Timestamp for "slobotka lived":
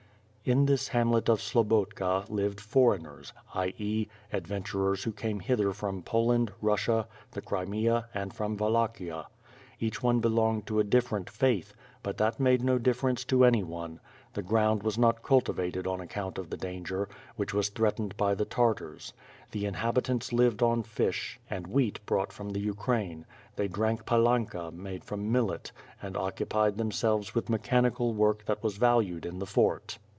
1.39-2.57